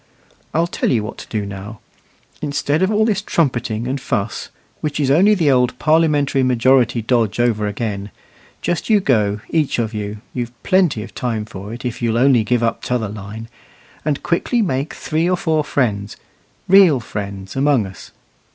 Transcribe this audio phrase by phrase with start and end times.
[0.51, 1.79] I'll tell you what to do now:
[2.41, 7.39] instead of all this trumpeting and fuss, which is only the old parliamentary majority dodge
[7.39, 8.09] over again,
[8.63, 12.43] just you go, each of you (you've plenty of time for it, if you'll only
[12.43, 13.47] give up t'other line),
[14.03, 16.17] and quietly make three or four friends
[16.67, 18.09] real friends among us.